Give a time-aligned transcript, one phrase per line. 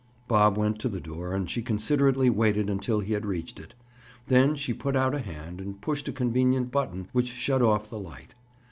[0.27, 3.75] Bob went to the door and she considerately waited until he had reached it;
[4.29, 7.99] then she put out a hand and pushed a convenient button which shut off the
[7.99, 8.33] light.